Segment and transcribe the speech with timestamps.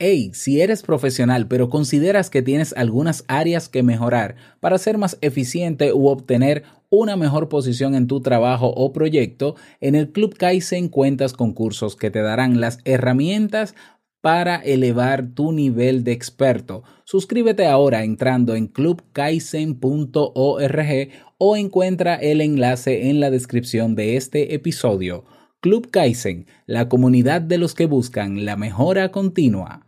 [0.00, 5.18] Hey, si eres profesional pero consideras que tienes algunas áreas que mejorar para ser más
[5.22, 10.88] eficiente u obtener una mejor posición en tu trabajo o proyecto, en el Club Kaizen
[10.88, 13.74] cuentas con cursos que te darán las herramientas
[14.20, 16.84] para elevar tu nivel de experto.
[17.02, 21.08] Suscríbete ahora entrando en clubkaizen.org
[21.38, 25.24] o encuentra el enlace en la descripción de este episodio.
[25.60, 29.87] Club Kaizen, la comunidad de los que buscan la mejora continua.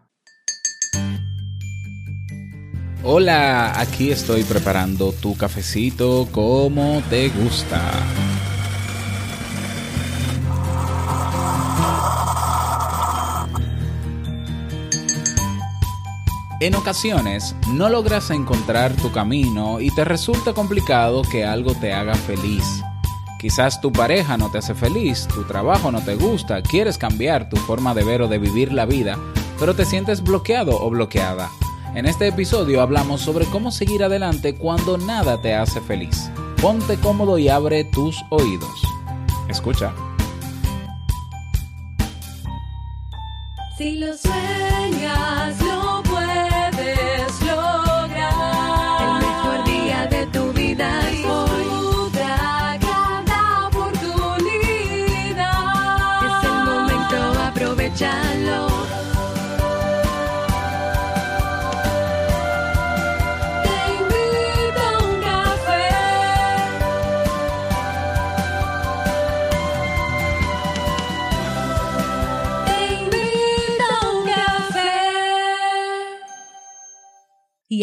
[3.03, 7.81] Hola, aquí estoy preparando tu cafecito como te gusta.
[16.61, 22.14] En ocasiones no logras encontrar tu camino y te resulta complicado que algo te haga
[22.14, 22.82] feliz.
[23.39, 27.57] Quizás tu pareja no te hace feliz, tu trabajo no te gusta, quieres cambiar tu
[27.57, 29.18] forma de ver o de vivir la vida,
[29.59, 31.48] pero te sientes bloqueado o bloqueada.
[31.93, 36.31] En este episodio hablamos sobre cómo seguir adelante cuando nada te hace feliz.
[36.62, 38.70] Ponte cómodo y abre tus oídos.
[39.48, 39.92] Escucha.
[43.77, 46.30] Si lo sueñas, lo puedes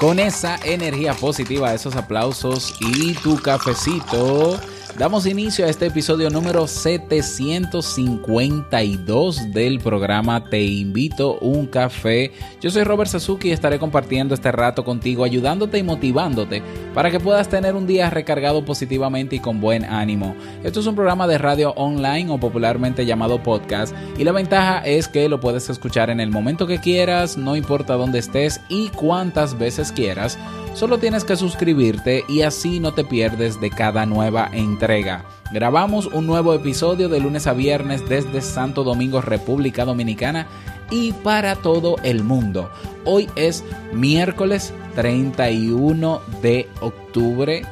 [0.00, 4.58] Con esa energía positiva, esos aplausos y tu cafecito,
[5.00, 12.32] damos inicio a este episodio número 752 del programa Te invito un café.
[12.60, 16.62] Yo soy Robert Sasuki y estaré compartiendo este rato contigo, ayudándote y motivándote
[16.92, 20.36] para que puedas tener un día recargado positivamente y con buen ánimo.
[20.64, 25.08] Esto es un programa de radio online o popularmente llamado podcast y la ventaja es
[25.08, 29.58] que lo puedes escuchar en el momento que quieras, no importa dónde estés y cuántas
[29.58, 30.36] veces quieras.
[30.74, 35.24] Solo tienes que suscribirte y así no te pierdes de cada nueva entrega.
[35.52, 40.46] Grabamos un nuevo episodio de lunes a viernes desde Santo Domingo, República Dominicana
[40.90, 42.70] y para todo el mundo.
[43.04, 47.62] Hoy es miércoles 31 de octubre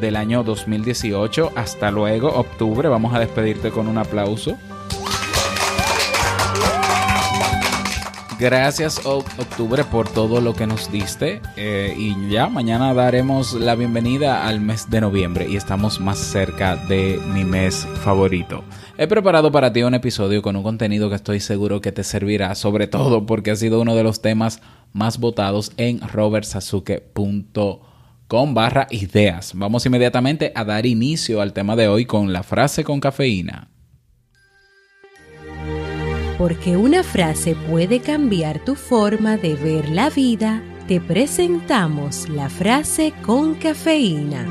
[0.00, 1.52] del año 2018.
[1.54, 2.88] Hasta luego, octubre.
[2.88, 4.58] Vamos a despedirte con un aplauso.
[8.44, 14.46] Gracias octubre por todo lo que nos diste eh, y ya mañana daremos la bienvenida
[14.46, 18.62] al mes de noviembre y estamos más cerca de mi mes favorito.
[18.98, 22.54] He preparado para ti un episodio con un contenido que estoy seguro que te servirá,
[22.54, 24.60] sobre todo porque ha sido uno de los temas
[24.92, 27.80] más votados en robertsasuke.com
[28.52, 29.52] barra ideas.
[29.54, 33.70] Vamos inmediatamente a dar inicio al tema de hoy con la frase con cafeína.
[36.38, 43.14] Porque una frase puede cambiar tu forma de ver la vida, te presentamos la frase
[43.22, 44.44] con cafeína.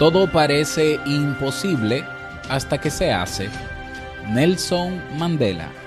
[0.00, 2.04] Todo parece imposible
[2.50, 3.48] hasta que se hace.
[4.28, 5.85] Nelson Mandela.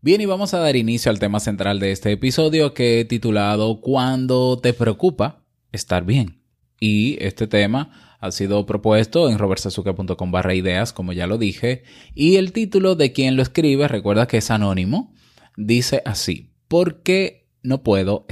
[0.00, 3.80] Bien, y vamos a dar inicio al tema central de este episodio que he titulado
[3.80, 6.40] Cuando te preocupa estar bien.
[6.78, 11.82] Y este tema ha sido propuesto en robertsazuke.com barra ideas, como ya lo dije,
[12.14, 15.12] y el título de quien lo escribe, recuerda que es anónimo,
[15.56, 18.24] dice así, ¿por qué no puedo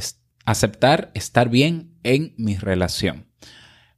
[0.44, 3.26] aceptar estar bien en mi relación?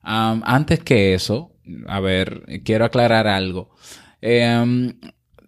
[0.00, 1.54] Antes que eso,
[1.86, 3.74] a ver, quiero aclarar algo.
[4.22, 4.98] Em,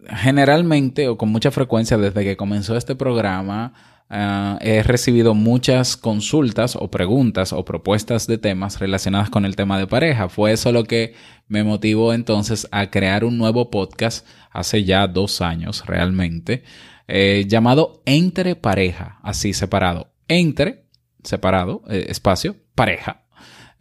[0.09, 3.73] generalmente o con mucha frecuencia desde que comenzó este programa,
[4.09, 9.77] ah, he recibido muchas consultas o preguntas o propuestas de temas relacionadas con el tema
[9.77, 10.29] de pareja.
[10.29, 11.13] Fue eso lo que
[11.47, 16.63] me motivó entonces a crear un nuevo podcast hace ya dos años realmente.
[17.07, 20.13] eh, llamado Entre Pareja, así separado.
[20.29, 20.85] Entre,
[21.23, 23.25] separado, eh, espacio, pareja.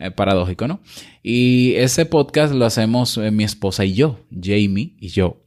[0.01, 0.81] Eh, paradójico, ¿no?
[1.23, 5.43] Y ese podcast lo hacemos eh, mi esposa y yo, Jamie y yo,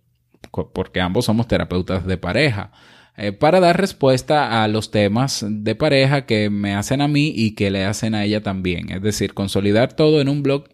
[0.74, 2.72] porque ambos somos terapeutas de pareja,
[3.16, 7.56] eh, para dar respuesta a los temas de pareja que me hacen a mí y
[7.56, 8.92] que le hacen a ella también.
[8.92, 10.66] Es decir, consolidar todo en un blog,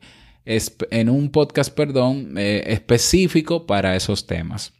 [0.45, 4.73] en un podcast, perdón, eh, específico para esos temas.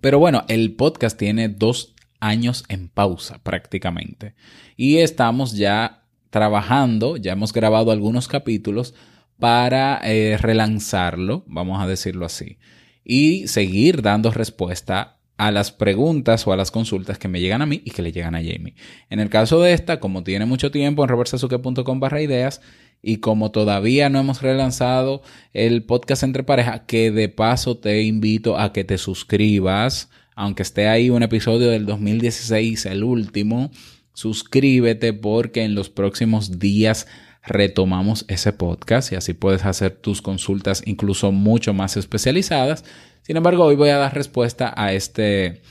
[0.00, 4.34] Pero bueno, el podcast tiene dos años en pausa prácticamente.
[4.76, 8.94] Y estamos ya trabajando, ya hemos grabado algunos capítulos
[9.38, 12.58] para eh, relanzarlo, vamos a decirlo así,
[13.04, 17.66] y seguir dando respuesta a las preguntas o a las consultas que me llegan a
[17.66, 18.74] mí y que le llegan a Jamie.
[19.10, 22.60] En el caso de esta, como tiene mucho tiempo en robertsazuke.com barra ideas
[23.02, 25.22] y como todavía no hemos relanzado
[25.52, 30.88] el podcast entre pareja, que de paso te invito a que te suscribas, aunque esté
[30.88, 33.70] ahí un episodio del 2016, el último,
[34.14, 37.06] suscríbete porque en los próximos días
[37.46, 42.84] retomamos ese podcast y así puedes hacer tus consultas incluso mucho más especializadas.
[43.22, 45.62] Sin embargo, hoy voy a dar respuesta a este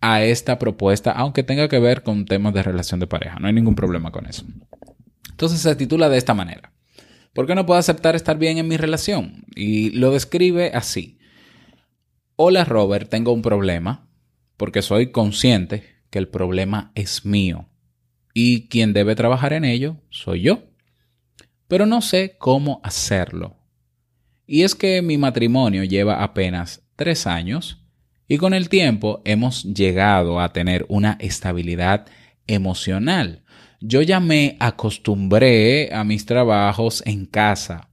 [0.00, 3.38] a esta propuesta, aunque tenga que ver con temas de relación de pareja.
[3.40, 4.44] No hay ningún problema con eso.
[5.28, 6.72] Entonces se titula de esta manera.
[7.32, 9.44] ¿Por qué no puedo aceptar estar bien en mi relación?
[9.54, 11.18] Y lo describe así.
[12.36, 14.08] Hola Robert, tengo un problema
[14.56, 17.68] porque soy consciente que el problema es mío
[18.32, 20.67] y quien debe trabajar en ello soy yo.
[21.68, 23.56] Pero no sé cómo hacerlo.
[24.46, 27.84] Y es que mi matrimonio lleva apenas tres años
[28.26, 32.06] y con el tiempo hemos llegado a tener una estabilidad
[32.46, 33.42] emocional.
[33.80, 37.90] Yo ya me acostumbré a mis trabajos en casa.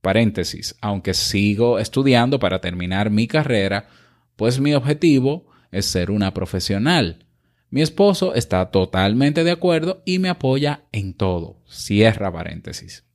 [0.00, 3.88] Paréntesis, aunque sigo estudiando para terminar mi carrera,
[4.36, 7.26] pues mi objetivo es ser una profesional.
[7.70, 11.62] Mi esposo está totalmente de acuerdo y me apoya en todo.
[11.66, 13.07] Cierra paréntesis.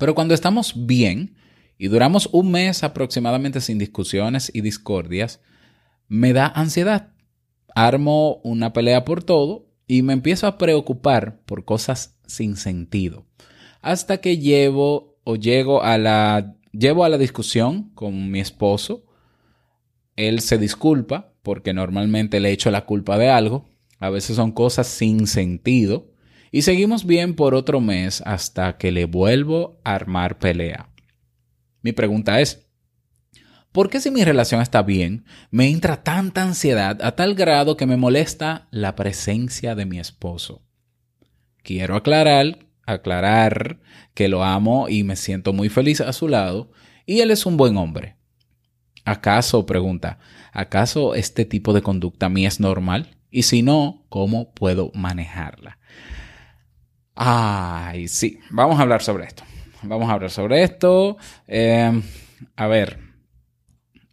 [0.00, 1.36] Pero cuando estamos bien
[1.76, 5.40] y duramos un mes aproximadamente sin discusiones y discordias,
[6.08, 7.12] me da ansiedad.
[7.74, 13.26] Armo una pelea por todo y me empiezo a preocupar por cosas sin sentido.
[13.82, 19.04] Hasta que llevo o llego a la llevo a la discusión con mi esposo.
[20.16, 23.68] Él se disculpa porque normalmente le echo la culpa de algo.
[23.98, 26.10] A veces son cosas sin sentido.
[26.50, 30.90] Y seguimos bien por otro mes hasta que le vuelvo a armar pelea.
[31.82, 32.66] Mi pregunta es,
[33.72, 37.86] ¿por qué si mi relación está bien, me entra tanta ansiedad a tal grado que
[37.86, 40.62] me molesta la presencia de mi esposo?
[41.62, 43.80] Quiero aclarar, aclarar
[44.14, 46.72] que lo amo y me siento muy feliz a su lado,
[47.06, 48.16] y él es un buen hombre.
[49.04, 50.18] ¿Acaso, pregunta,
[50.52, 53.16] ¿acaso este tipo de conducta a mí es normal?
[53.30, 55.78] Y si no, ¿cómo puedo manejarla?
[57.22, 59.42] Ay, sí, vamos a hablar sobre esto.
[59.82, 61.18] Vamos a hablar sobre esto.
[61.46, 62.00] Eh,
[62.56, 62.98] a ver,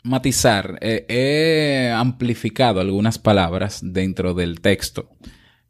[0.03, 0.77] matizar.
[0.81, 5.09] He amplificado algunas palabras dentro del texto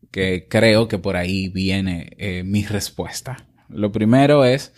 [0.10, 3.45] que creo que por ahí viene eh, mi respuesta.
[3.69, 4.74] Lo primero es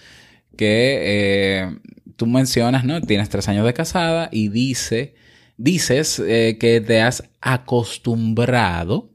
[0.58, 1.80] que eh,
[2.18, 3.00] tú mencionas, ¿no?
[3.00, 5.16] Tienes tres años de casada y dice,
[5.56, 9.14] dices eh, que te has acostumbrado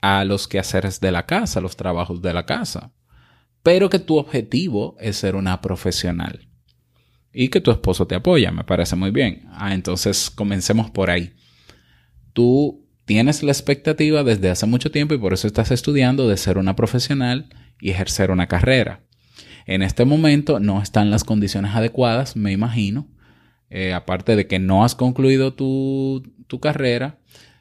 [0.00, 2.92] a los quehaceres de la casa, los trabajos de la casa,
[3.62, 6.48] pero que tu objetivo es ser una profesional
[7.32, 9.46] y que tu esposo te apoya, me parece muy bien.
[9.52, 11.34] Ah, entonces comencemos por ahí.
[12.32, 16.58] Tú tienes la expectativa desde hace mucho tiempo y por eso estás estudiando de ser
[16.58, 17.48] una profesional
[17.80, 19.02] y ejercer una carrera.
[19.66, 23.06] En este momento no están las condiciones adecuadas, me imagino.
[23.70, 27.18] Eh, aparte de que no has concluido tu, tu carrera.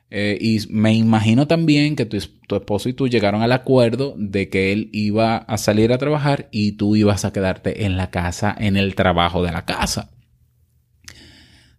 [0.09, 4.49] Eh, y me imagino también que tu, tu esposo y tú llegaron al acuerdo de
[4.49, 8.55] que él iba a salir a trabajar y tú ibas a quedarte en la casa,
[8.57, 10.11] en el trabajo de la casa.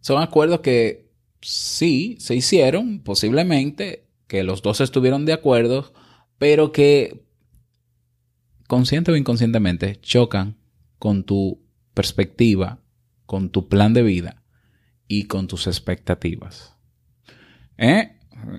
[0.01, 5.93] Son acuerdos que sí se hicieron, posiblemente, que los dos estuvieron de acuerdo,
[6.37, 7.25] pero que
[8.67, 10.59] consciente o inconscientemente chocan
[10.99, 12.81] con tu perspectiva,
[13.25, 14.43] con tu plan de vida
[15.09, 16.77] y con tus expectativas.
[17.79, 18.18] ¿Eh?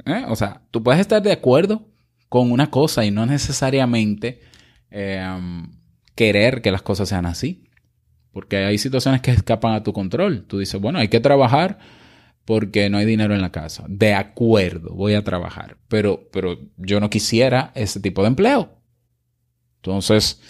[0.10, 0.26] ¿Eh?
[0.28, 1.88] O sea, tú puedes estar de acuerdo
[2.28, 4.42] con una cosa y no necesariamente
[4.92, 5.72] um,
[6.16, 7.66] querer que las cosas sean así.
[8.32, 10.46] Porque hay situaciones que escapan a tu control.
[10.46, 11.80] Tú dices, bueno, hay que trabajar
[12.46, 13.86] porque no hay dinero en la casa.
[13.88, 15.78] De acuerdo, voy a trabajar.
[15.88, 18.80] Pero, pero yo no quisiera ese tipo de empleo.
[19.78, 20.42] Entonces,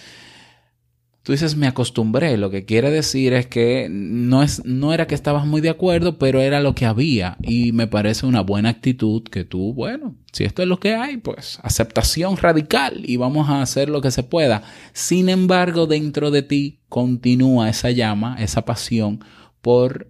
[1.23, 2.37] Tú dices, me acostumbré.
[2.37, 6.17] Lo que quiere decir es que no, es, no era que estabas muy de acuerdo,
[6.17, 7.37] pero era lo que había.
[7.41, 11.17] Y me parece una buena actitud que tú, bueno, si esto es lo que hay,
[11.17, 14.63] pues aceptación radical y vamos a hacer lo que se pueda.
[14.93, 19.23] Sin embargo, dentro de ti continúa esa llama, esa pasión
[19.61, 20.09] por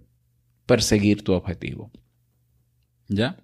[0.68, 1.92] perseguir tu objetivo.
[3.08, 3.38] ¿Ya?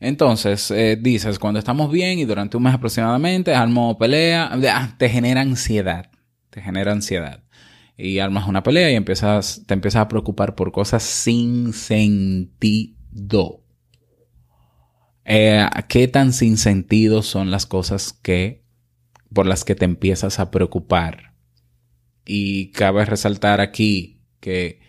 [0.00, 5.10] Entonces, eh, dices, cuando estamos bien y durante un mes aproximadamente, armo pelea, ah, te
[5.10, 6.10] genera ansiedad
[6.50, 7.42] te genera ansiedad.
[7.96, 12.96] Y armas una pelea y empiezas, te empiezas a preocupar por cosas sin sentido.
[15.24, 18.64] Eh, ¿Qué tan sin sentido son las cosas que
[19.32, 21.34] por las que te empiezas a preocupar?
[22.24, 24.80] Y cabe resaltar aquí que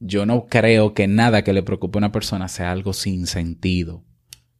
[0.00, 4.04] yo no creo que nada que le preocupe a una persona sea algo sin sentido.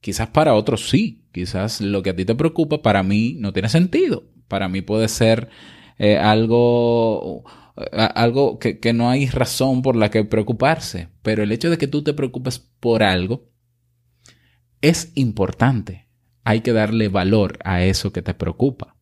[0.00, 3.68] Quizás para otros sí, quizás lo que a ti te preocupa para mí no tiene
[3.70, 4.24] sentido.
[4.48, 5.48] Para mí puede ser
[5.98, 7.44] eh, algo,
[7.92, 11.08] algo que, que no hay razón por la que preocuparse.
[11.22, 13.50] Pero el hecho de que tú te preocupes por algo
[14.80, 16.08] es importante.
[16.44, 18.96] Hay que darle valor a eso que te preocupa.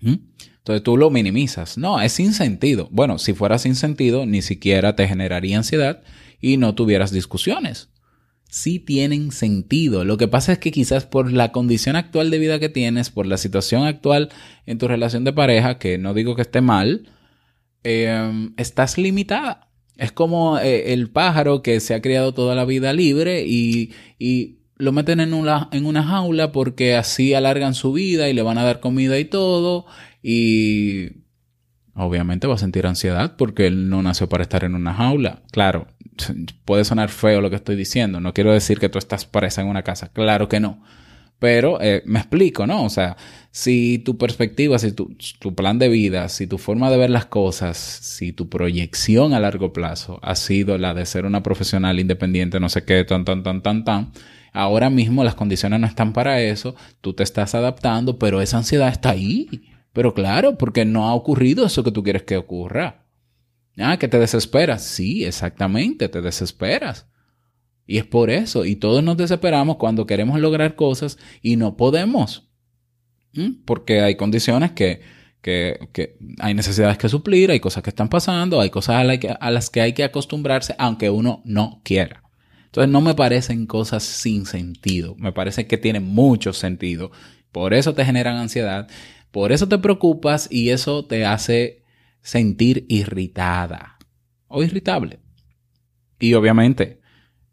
[0.00, 0.14] ¿Mm?
[0.58, 1.76] Entonces tú lo minimizas.
[1.76, 2.88] No, es sin sentido.
[2.90, 6.02] Bueno, si fuera sin sentido, ni siquiera te generaría ansiedad
[6.40, 7.90] y no tuvieras discusiones
[8.50, 10.04] sí tienen sentido.
[10.04, 13.26] Lo que pasa es que quizás por la condición actual de vida que tienes, por
[13.26, 14.30] la situación actual
[14.66, 17.08] en tu relación de pareja, que no digo que esté mal,
[17.84, 19.70] em, estás limitada.
[19.96, 24.58] Es como eh, el pájaro que se ha criado toda la vida libre y, y
[24.76, 28.58] lo meten en una, en una jaula porque así alargan su vida y le van
[28.58, 29.86] a dar comida y todo.
[30.22, 31.10] Y
[31.94, 35.42] obviamente va a sentir ansiedad porque él no nació para estar en una jaula.
[35.52, 35.86] Claro,
[36.64, 38.20] puede sonar feo lo que estoy diciendo.
[38.20, 40.10] No quiero decir que tú estás presa en una casa.
[40.12, 40.82] Claro que no.
[41.40, 42.84] Pero eh, me explico, ¿no?
[42.84, 43.16] O sea,
[43.50, 47.24] si tu perspectiva, si tu, tu, plan de vida, si tu forma de ver las
[47.26, 52.60] cosas, si tu proyección a largo plazo ha sido la de ser una profesional independiente,
[52.60, 54.12] no sé qué, tan, tan, tan, tan, tan,
[54.52, 58.88] ahora mismo las condiciones no están para eso, tú te estás adaptando, pero esa ansiedad
[58.88, 59.48] está ahí.
[59.92, 63.06] Pero claro, porque no ha ocurrido eso que tú quieres que ocurra.
[63.78, 64.84] Ah, que te desesperas.
[64.84, 67.06] Sí, exactamente, te desesperas.
[67.86, 68.64] Y es por eso.
[68.64, 72.48] Y todos nos desesperamos cuando queremos lograr cosas y no podemos.
[73.64, 75.00] Porque hay condiciones que,
[75.40, 79.00] que, que, hay necesidades que suplir, hay cosas que están pasando, hay cosas a,
[79.40, 82.22] a las que hay que acostumbrarse, aunque uno no quiera.
[82.66, 85.16] Entonces no me parecen cosas sin sentido.
[85.16, 87.10] Me parece que tienen mucho sentido.
[87.50, 88.88] Por eso te generan ansiedad.
[89.32, 91.79] Por eso te preocupas y eso te hace
[92.22, 93.98] sentir irritada
[94.48, 95.20] o irritable.
[96.18, 97.00] Y obviamente,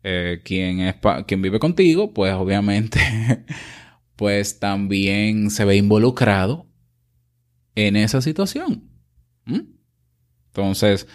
[0.04, 0.96] eh, quien, es
[1.26, 3.00] quien vive contigo, pues obviamente,
[4.16, 6.68] pues también se ve involucrado
[7.76, 8.84] en esa situación.
[9.46, 9.62] ¿Mm?
[10.48, 11.08] Entonces,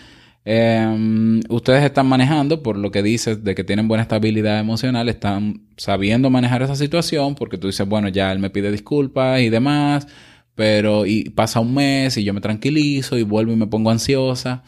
[0.44, 5.66] em, ustedes están manejando, por lo que dices de que tienen buena estabilidad emocional, están
[5.76, 10.06] sabiendo manejar esa situación, porque tú dices, bueno, ya él me pide disculpas y demás,
[10.54, 14.64] pero y pasa un mes y yo me tranquilizo y vuelvo y me pongo ansiosa.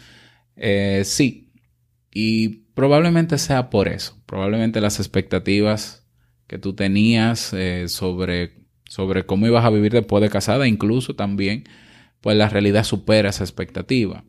[0.57, 1.53] Eh, sí,
[2.13, 4.17] y probablemente sea por eso.
[4.27, 6.07] Probablemente las expectativas
[6.47, 11.65] que tú tenías eh, sobre, sobre cómo ibas a vivir después de casada, incluso también,
[12.21, 14.25] pues la realidad supera esa expectativa.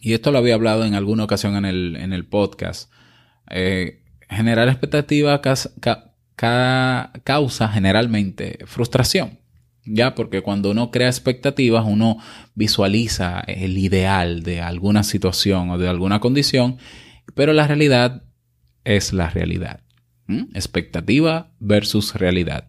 [0.00, 2.92] Y esto lo había hablado en alguna ocasión en el, en el podcast.
[3.50, 5.40] Eh, generar expectativas
[6.36, 9.38] causa generalmente frustración.
[9.86, 12.18] Ya, porque cuando uno crea expectativas, uno
[12.54, 16.78] visualiza el ideal de alguna situación o de alguna condición,
[17.34, 18.22] pero la realidad
[18.84, 19.80] es la realidad.
[20.54, 22.68] Expectativa versus realidad.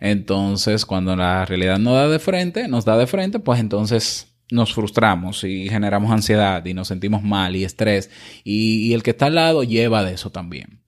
[0.00, 4.74] Entonces, cuando la realidad no da de frente, nos da de frente, pues entonces nos
[4.74, 8.10] frustramos y generamos ansiedad y nos sentimos mal y estrés.
[8.42, 10.81] Y, y el que está al lado lleva de eso también.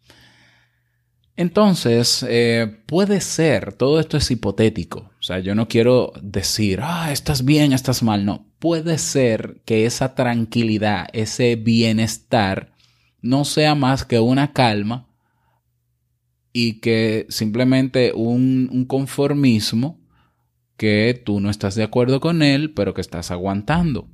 [1.37, 7.11] Entonces, eh, puede ser, todo esto es hipotético, o sea, yo no quiero decir, ah,
[7.11, 12.73] estás bien, estás mal, no, puede ser que esa tranquilidad, ese bienestar,
[13.21, 15.09] no sea más que una calma
[16.53, 19.99] y que simplemente un, un conformismo
[20.77, 24.09] que tú no estás de acuerdo con él, pero que estás aguantando.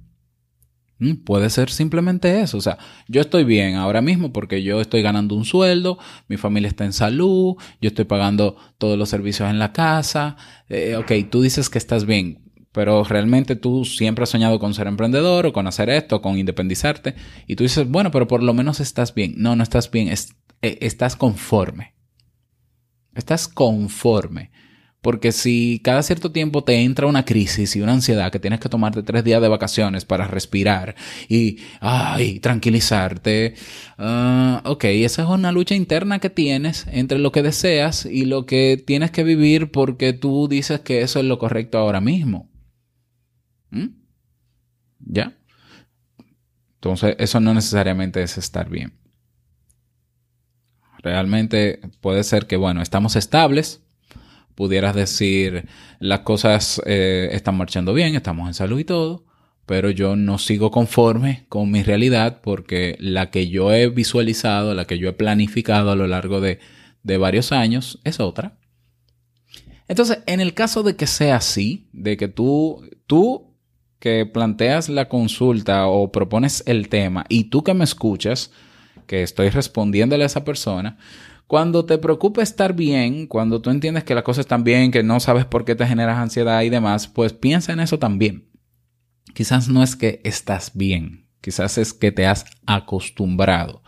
[1.00, 2.58] Mm, puede ser simplemente eso.
[2.58, 2.78] O sea,
[3.08, 6.92] yo estoy bien ahora mismo porque yo estoy ganando un sueldo, mi familia está en
[6.92, 10.36] salud, yo estoy pagando todos los servicios en la casa.
[10.68, 14.86] Eh, ok, tú dices que estás bien, pero realmente tú siempre has soñado con ser
[14.86, 17.14] emprendedor o con hacer esto, con independizarte.
[17.46, 19.34] Y tú dices, bueno, pero por lo menos estás bien.
[19.38, 20.18] No, no estás bien, eh,
[20.60, 21.94] estás conforme.
[23.14, 24.50] Estás conforme.
[25.02, 28.68] Porque si cada cierto tiempo te entra una crisis y una ansiedad que tienes que
[28.68, 30.94] tomarte tres días de vacaciones para respirar
[31.28, 33.54] y ay, tranquilizarte,
[33.96, 38.44] ah, ok, esa es una lucha interna que tienes entre lo que deseas y lo
[38.44, 42.50] que tienes que vivir porque tú dices que eso es lo correcto ahora mismo.
[43.70, 43.86] ¿Mm?
[44.98, 45.34] ¿Ya?
[46.74, 48.94] Entonces, eso no necesariamente es estar bien.
[51.02, 53.82] Realmente puede ser que, bueno, estamos estables,
[54.54, 55.66] pudieras decir
[55.98, 59.24] las cosas eh, están marchando bien, estamos en salud y todo,
[59.66, 64.86] pero yo no sigo conforme con mi realidad porque la que yo he visualizado, la
[64.86, 66.58] que yo he planificado a lo largo de,
[67.02, 68.58] de varios años es otra.
[69.88, 73.56] Entonces, en el caso de que sea así, de que tú, tú
[73.98, 78.50] que planteas la consulta o propones el tema y tú que me escuchas,
[79.06, 80.96] que estoy respondiéndole a esa persona,
[81.50, 85.18] cuando te preocupa estar bien, cuando tú entiendes que las cosas están bien, que no
[85.18, 88.48] sabes por qué te generas ansiedad y demás, pues piensa en eso también.
[89.34, 93.82] Quizás no es que estás bien, quizás es que te has acostumbrado,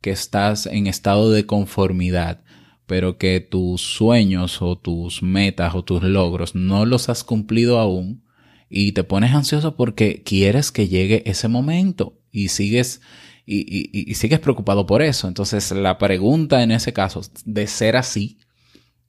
[0.00, 2.42] que estás en estado de conformidad,
[2.86, 8.24] pero que tus sueños o tus metas o tus logros no los has cumplido aún
[8.70, 13.02] y te pones ansioso porque quieres que llegue ese momento y sigues
[13.46, 15.28] y, sigues preocupado por eso.
[15.28, 18.38] Entonces la pregunta en ese caso, de ser así,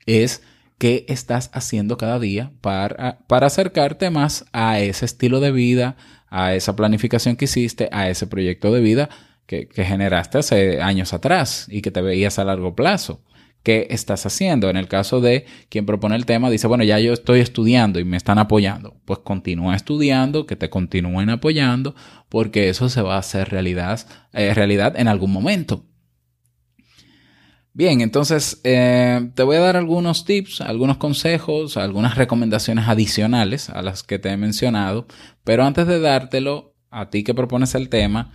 [0.05, 0.43] es
[0.77, 5.95] qué estás haciendo cada día para, para acercarte más a ese estilo de vida,
[6.29, 9.09] a esa planificación que hiciste, a ese proyecto de vida
[9.45, 13.21] que, que generaste hace años atrás y que te veías a largo plazo
[13.65, 14.69] qué estás haciendo.
[14.69, 18.05] En el caso de quien propone el tema, dice, bueno, ya yo estoy estudiando y
[18.05, 18.95] me están apoyando.
[19.03, 21.95] Pues continúa estudiando, que te continúen apoyando,
[22.29, 25.83] porque eso se va a hacer realidad, eh, realidad en algún momento.
[27.73, 33.81] Bien, entonces eh, te voy a dar algunos tips, algunos consejos, algunas recomendaciones adicionales a
[33.81, 35.07] las que te he mencionado,
[35.43, 38.31] pero antes de dártelo, a ti que propones el tema,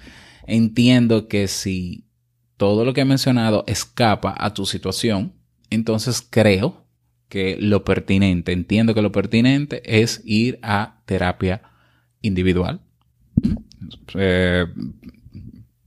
[0.46, 2.10] entiendo que si
[2.61, 5.33] todo lo que he mencionado escapa a tu situación,
[5.71, 6.85] entonces creo
[7.31, 11.62] que lo pertinente, entiendo que lo pertinente es ir a terapia
[12.21, 12.83] individual.
[14.14, 14.66] Eh,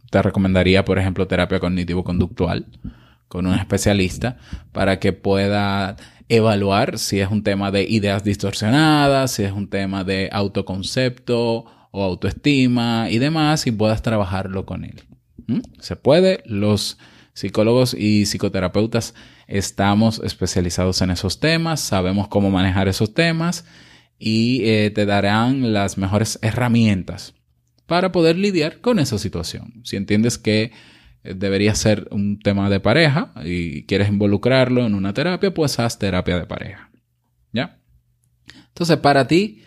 [0.10, 2.66] te recomendaría, por ejemplo, terapia cognitivo-conductual
[3.28, 4.38] con un especialista
[4.72, 5.96] para que pueda
[6.28, 12.04] evaluar si es un tema de ideas distorsionadas, si es un tema de autoconcepto o
[12.04, 15.04] autoestima y demás y puedas trabajarlo con él.
[15.80, 16.42] Se puede.
[16.46, 16.98] Los
[17.34, 19.13] psicólogos y psicoterapeutas
[19.48, 23.66] estamos especializados en esos temas, sabemos cómo manejar esos temas
[24.18, 27.34] y eh, te darán las mejores herramientas
[27.86, 29.82] para poder lidiar con esa situación.
[29.84, 30.72] Si entiendes que
[31.24, 36.00] eh, debería ser un tema de pareja y quieres involucrarlo en una terapia, pues haz
[36.00, 36.89] terapia de pareja.
[37.52, 37.80] ¿Ya?
[38.70, 39.63] Entonces, para ti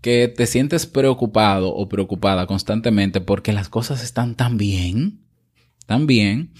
[0.00, 5.25] que te sientes preocupado o preocupada constantemente porque las cosas están tan bien,
[5.86, 6.52] tan bien,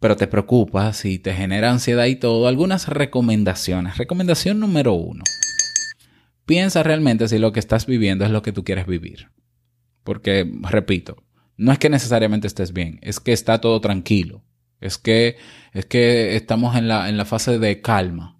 [0.00, 3.96] pero te preocupas y te genera ansiedad y todo, algunas recomendaciones.
[3.96, 5.24] Recomendación número uno.
[6.46, 9.30] Piensa realmente si lo que estás viviendo es lo que tú quieres vivir.
[10.04, 11.22] Porque, repito,
[11.56, 14.44] no es que necesariamente estés bien, es que está todo tranquilo.
[14.80, 15.36] Es que,
[15.72, 18.38] es que estamos en la, en la fase de calma.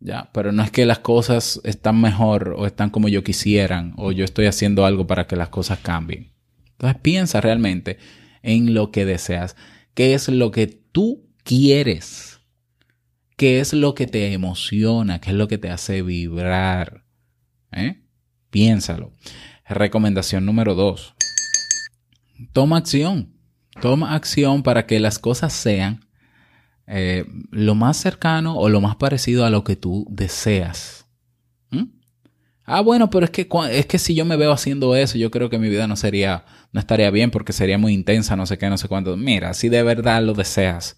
[0.00, 4.12] Ya, pero no es que las cosas están mejor o están como yo quisieran o
[4.12, 6.32] yo estoy haciendo algo para que las cosas cambien.
[6.72, 7.98] Entonces piensa realmente
[8.46, 9.56] en lo que deseas.
[9.92, 12.40] ¿Qué es lo que tú quieres?
[13.36, 15.20] ¿Qué es lo que te emociona?
[15.20, 17.04] ¿Qué es lo que te hace vibrar?
[17.72, 18.02] ¿Eh?
[18.50, 19.12] Piénsalo.
[19.68, 21.14] Recomendación número dos.
[22.52, 23.34] Toma acción.
[23.82, 26.06] Toma acción para que las cosas sean
[26.86, 31.05] eh, lo más cercano o lo más parecido a lo que tú deseas.
[32.66, 35.48] Ah, bueno, pero es que, es que si yo me veo haciendo eso, yo creo
[35.48, 38.68] que mi vida no sería, no estaría bien porque sería muy intensa, no sé qué,
[38.68, 39.16] no sé cuánto.
[39.16, 40.96] Mira, si de verdad lo deseas,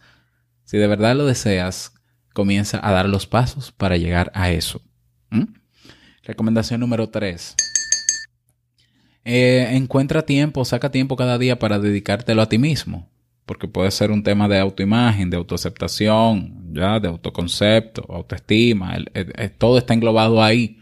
[0.65, 1.93] si de verdad lo deseas,
[2.33, 4.81] comienza a dar los pasos para llegar a eso.
[6.23, 7.55] Recomendación número 3.
[9.25, 13.11] Eh, encuentra tiempo, saca tiempo cada día para dedicártelo a ti mismo
[13.49, 18.95] porque puede ser un tema de autoimagen, de autoaceptación, ya, de autoconcepto, autoestima,
[19.57, 20.78] todo está englobado ahí.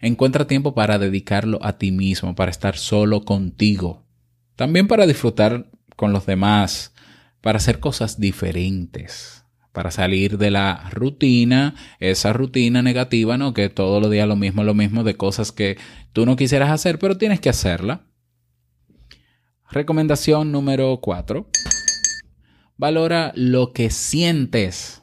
[0.00, 4.04] Encuentra tiempo para dedicarlo a ti mismo, para estar solo contigo.
[4.54, 6.94] También para disfrutar con los demás,
[7.40, 13.54] para hacer cosas diferentes, para salir de la rutina, esa rutina negativa, ¿no?
[13.54, 15.78] Que todos los días lo mismo, lo mismo de cosas que
[16.12, 18.06] tú no quisieras hacer, pero tienes que hacerla.
[19.70, 21.48] Recomendación número 4.
[22.76, 25.02] Valora lo que sientes.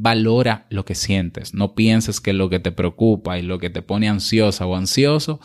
[0.00, 1.54] Valora lo que sientes.
[1.54, 5.40] No pienses que lo que te preocupa y lo que te pone ansiosa o ansioso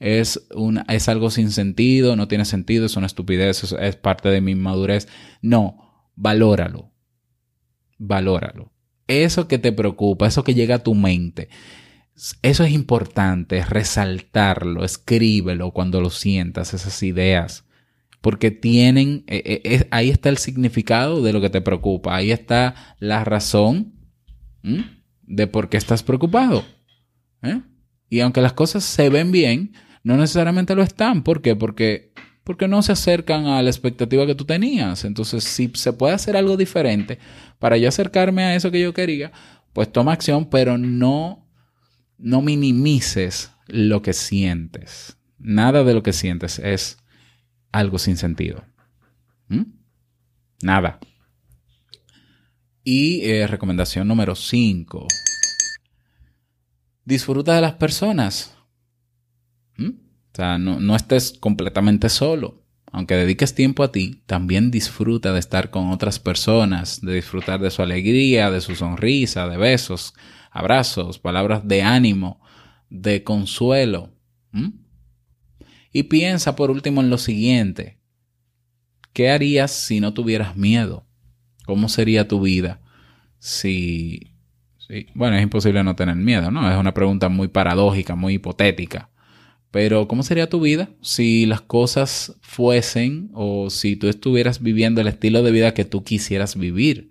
[0.00, 0.46] es,
[0.88, 5.08] es algo sin sentido, no tiene sentido, es una estupidez, es, parte de mi inmadurez.
[5.42, 6.92] No, valóralo.
[7.98, 8.72] Valóralo.
[9.06, 11.48] Eso que te preocupa, eso que llega a tu mente,
[12.42, 17.64] eso es importante, resaltarlo, escríbelo cuando lo sientas, esas ideas,
[18.20, 22.74] porque tienen, eh, eh, ahí está el significado de lo que te preocupa, ahí está
[22.98, 23.97] la razón
[24.62, 26.64] de por qué estás preocupado.
[27.42, 27.60] ¿eh?
[28.08, 31.22] Y aunque las cosas se ven bien, no necesariamente lo están.
[31.22, 31.56] ¿Por qué?
[31.56, 32.12] Porque,
[32.44, 35.04] porque no se acercan a la expectativa que tú tenías.
[35.04, 37.18] Entonces, si se puede hacer algo diferente
[37.58, 39.32] para yo acercarme a eso que yo quería,
[39.72, 41.46] pues toma acción, pero no,
[42.16, 45.16] no minimices lo que sientes.
[45.38, 46.98] Nada de lo que sientes es
[47.70, 48.64] algo sin sentido.
[50.62, 50.98] Nada.
[52.90, 55.08] Y eh, recomendación número 5.
[57.04, 58.56] Disfruta de las personas.
[59.76, 59.90] ¿Mm?
[59.90, 62.64] O sea, no, no estés completamente solo.
[62.90, 67.70] Aunque dediques tiempo a ti, también disfruta de estar con otras personas, de disfrutar de
[67.70, 70.14] su alegría, de su sonrisa, de besos,
[70.50, 72.40] abrazos, palabras de ánimo,
[72.88, 74.14] de consuelo.
[74.52, 74.70] ¿Mm?
[75.92, 77.98] Y piensa por último en lo siguiente.
[79.12, 81.07] ¿Qué harías si no tuvieras miedo?
[81.68, 82.80] ¿Cómo sería tu vida
[83.38, 84.32] si...
[85.14, 86.72] bueno, es imposible no tener miedo, ¿no?
[86.72, 89.10] Es una pregunta muy paradójica, muy hipotética.
[89.70, 95.08] Pero ¿cómo sería tu vida si las cosas fuesen o si tú estuvieras viviendo el
[95.08, 97.10] estilo de vida que tú quisieras vivir?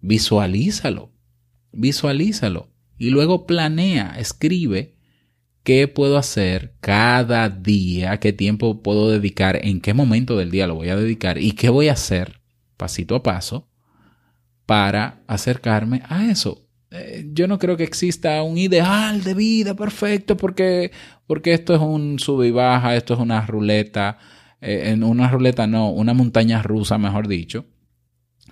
[0.00, 1.10] Visualízalo,
[1.72, 4.94] visualízalo y luego planea, escribe
[5.64, 10.76] qué puedo hacer cada día, qué tiempo puedo dedicar, en qué momento del día lo
[10.76, 12.42] voy a dedicar y qué voy a hacer
[12.76, 13.71] pasito a paso
[14.66, 16.66] para acercarme a eso.
[16.90, 20.92] Eh, Yo no creo que exista un ideal de vida perfecto porque,
[21.26, 24.18] porque esto es un sube y baja, esto es una ruleta,
[24.60, 27.64] eh, en una ruleta no, una montaña rusa, mejor dicho,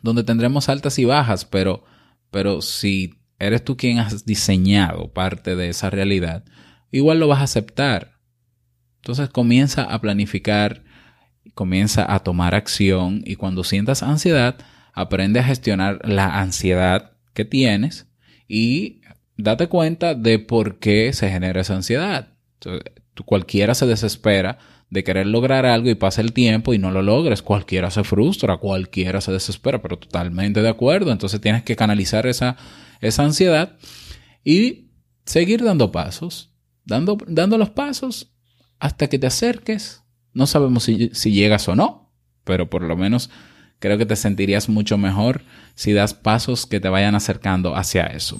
[0.03, 1.85] donde tendremos altas y bajas, pero,
[2.31, 6.44] pero si eres tú quien has diseñado parte de esa realidad,
[6.90, 8.18] igual lo vas a aceptar.
[8.96, 10.83] Entonces comienza a planificar,
[11.55, 14.57] comienza a tomar acción y cuando sientas ansiedad,
[14.92, 18.07] aprende a gestionar la ansiedad que tienes
[18.48, 19.00] y
[19.37, 22.29] date cuenta de por qué se genera esa ansiedad.
[23.24, 24.59] Cualquiera se desespera
[24.90, 27.42] de querer lograr algo y pasa el tiempo y no lo logres.
[27.42, 31.12] Cualquiera se frustra, cualquiera se desespera, pero totalmente de acuerdo.
[31.12, 32.57] Entonces tienes que canalizar esa,
[33.00, 33.76] esa ansiedad
[34.44, 34.90] y
[35.24, 36.53] seguir dando pasos,
[36.85, 38.33] dando, dando los pasos
[38.81, 40.03] hasta que te acerques.
[40.33, 42.12] No sabemos si, si llegas o no,
[42.44, 43.31] pero por lo menos
[43.81, 45.43] creo que te sentirías mucho mejor
[45.75, 48.38] si das pasos que te vayan acercando hacia eso.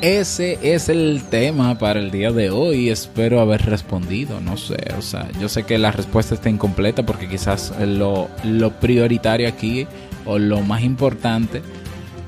[0.00, 2.90] Ese es el tema para el día de hoy.
[2.90, 4.38] Espero haber respondido.
[4.40, 8.70] No sé, o sea, yo sé que la respuesta está incompleta porque quizás lo, lo
[8.80, 9.86] prioritario aquí
[10.26, 11.62] o lo más importante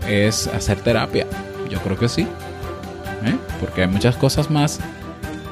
[0.08, 1.26] es hacer terapia.
[1.70, 2.22] Yo creo que sí.
[2.22, 3.36] ¿eh?
[3.60, 4.80] Porque hay muchas cosas más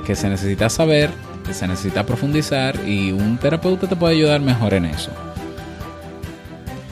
[0.07, 1.11] que se necesita saber,
[1.47, 5.11] que se necesita profundizar y un terapeuta te puede ayudar mejor en eso.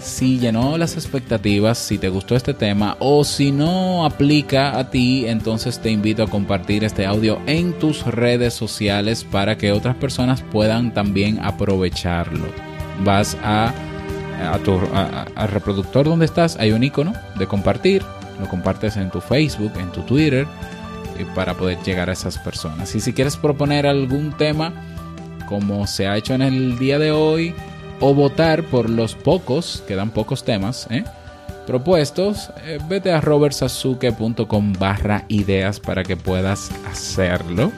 [0.02, 5.26] Si llenó las expectativas, si te gustó este tema o si no aplica a ti,
[5.26, 10.42] entonces te invito a compartir este audio en tus redes sociales para que otras personas
[10.42, 12.46] puedan también aprovecharlo.
[13.04, 13.72] Vas a,
[14.64, 18.02] tu a- reproductor donde estás, hay un icono de compartir,
[18.40, 20.46] lo compartes en tu Facebook, en tu Twitter,
[21.16, 22.92] eh, para poder llegar a esas personas.
[22.96, 24.72] Y si quieres proponer algún tema,
[25.48, 27.54] como se ha hecho en el día de hoy,
[28.02, 31.04] o votar por los pocos, quedan pocos temas, ¿eh?
[31.66, 37.70] propuestos, eh, vete a robertsazuke.com barra ideas para que puedas hacerlo.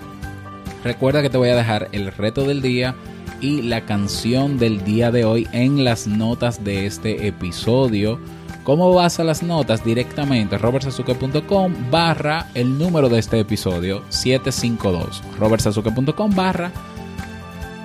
[0.83, 2.95] Recuerda que te voy a dejar el reto del día
[3.43, 8.19] y la canción del día de hoy en las notas de este episodio.
[8.65, 9.85] ¿Cómo vas a las notas?
[9.85, 15.23] Directamente robertsazuke.com barra el número de este episodio 752.
[15.39, 16.73] robertsazuke.com barra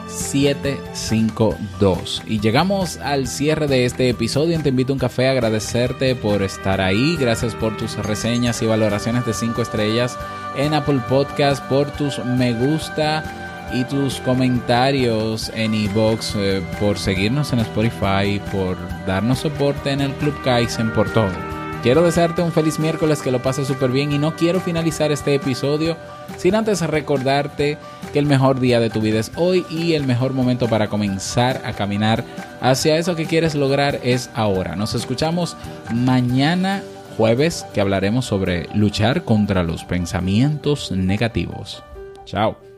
[0.09, 2.23] 752.
[2.25, 4.59] Y llegamos al cierre de este episodio.
[4.61, 7.15] Te invito a un café agradecerte por estar ahí.
[7.17, 10.17] Gracias por tus reseñas y valoraciones de 5 estrellas
[10.55, 17.53] en Apple Podcast, por tus me gusta y tus comentarios en iBox, eh, por seguirnos
[17.53, 21.48] en Spotify, por darnos soporte en el Club Kaizen, por todo.
[21.81, 25.33] Quiero desearte un feliz miércoles, que lo pases súper bien y no quiero finalizar este
[25.33, 25.95] episodio
[26.37, 27.77] sin antes recordarte
[28.11, 31.61] que el mejor día de tu vida es hoy y el mejor momento para comenzar
[31.63, 32.25] a caminar
[32.59, 34.75] hacia eso que quieres lograr es ahora.
[34.75, 35.55] Nos escuchamos
[35.93, 36.83] mañana
[37.15, 41.81] jueves que hablaremos sobre luchar contra los pensamientos negativos.
[42.25, 42.68] Chao.